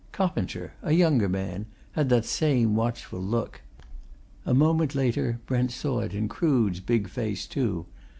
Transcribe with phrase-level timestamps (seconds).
[0.11, 3.61] Coppinger, a younger man, had that same watchful look;
[4.47, 7.85] a moment later, Brent saw it in Crood's big face too.